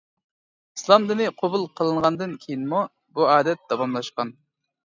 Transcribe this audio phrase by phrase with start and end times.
[0.77, 2.81] ئىسلام دىنى قوبۇل قىلىنغاندىن كېيىنمۇ
[3.19, 4.35] بۇ ئادەت داۋاملاشقان.